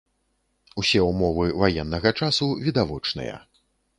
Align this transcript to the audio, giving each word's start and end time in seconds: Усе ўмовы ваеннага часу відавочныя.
Усе 0.83 1.01
ўмовы 1.09 1.45
ваеннага 1.63 2.09
часу 2.23 2.49
відавочныя. 2.69 3.35